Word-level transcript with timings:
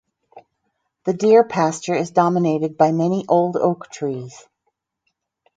The 1.03 1.13
deer 1.13 1.43
pasture 1.43 1.93
is 1.93 2.09
dominated 2.09 2.75
by 2.75 2.91
many 2.91 3.23
old 3.29 3.55
oak 3.55 3.91
trees. 3.91 4.47